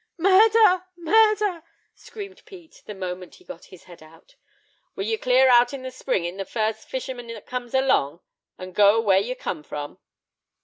"Murder! 0.17 0.85
murder!" 0.97 1.61
screamed 1.93 2.43
Pete, 2.45 2.81
the 2.87 2.95
moment 2.95 3.35
he 3.35 3.43
got 3.43 3.65
his 3.65 3.83
head 3.83 4.01
out. 4.01 4.35
"Will 4.95 5.03
you 5.05 5.19
clear 5.19 5.47
out 5.47 5.73
in 5.75 5.83
the 5.83 5.91
spring, 5.91 6.25
in 6.25 6.37
the 6.37 6.43
first 6.43 6.89
fisherman 6.89 7.27
that 7.27 7.45
comes 7.45 7.75
along, 7.75 8.21
and 8.57 8.73
go 8.73 8.99
where 8.99 9.19
you 9.19 9.35
come 9.35 9.61
from?" 9.61 9.99